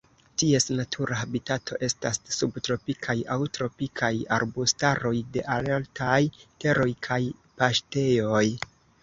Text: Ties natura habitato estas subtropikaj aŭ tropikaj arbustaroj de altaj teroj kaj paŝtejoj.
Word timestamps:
Ties 0.41 0.63
natura 0.77 1.17
habitato 1.17 1.75
estas 1.87 2.17
subtropikaj 2.37 3.15
aŭ 3.35 3.37
tropikaj 3.59 4.09
arbustaroj 4.39 5.13
de 5.37 5.45
altaj 5.59 6.17
teroj 6.65 6.89
kaj 7.11 7.21
paŝtejoj. 7.63 8.45